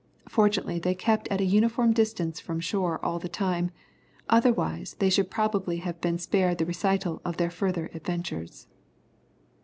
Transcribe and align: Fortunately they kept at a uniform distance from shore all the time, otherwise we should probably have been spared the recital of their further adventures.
Fortunately 0.27 0.79
they 0.79 0.95
kept 0.95 1.27
at 1.27 1.41
a 1.41 1.45
uniform 1.45 1.93
distance 1.93 2.39
from 2.39 2.59
shore 2.59 2.99
all 3.05 3.19
the 3.19 3.29
time, 3.29 3.69
otherwise 4.31 4.95
we 4.99 5.11
should 5.11 5.29
probably 5.29 5.77
have 5.77 6.01
been 6.01 6.17
spared 6.17 6.57
the 6.57 6.65
recital 6.65 7.21
of 7.23 7.37
their 7.37 7.51
further 7.51 7.87
adventures. 7.93 8.65